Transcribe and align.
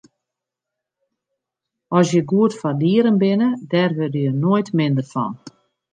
As 1.97 2.07
je 2.13 2.21
goed 2.31 2.51
foar 2.59 2.77
dieren 2.83 3.17
binne, 3.21 3.49
dêr 3.71 3.91
wurde 3.97 4.19
je 4.25 4.33
noait 4.43 4.69
minder 4.77 5.07
fan. 5.13 5.31